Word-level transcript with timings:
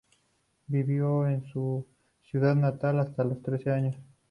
Vivió 0.65 1.27
en 1.27 1.45
su 1.53 1.85
ciudad 2.23 2.55
natal 2.55 2.99
hasta 3.01 3.23
los 3.23 3.39
trece 3.43 3.69
años. 3.69 3.95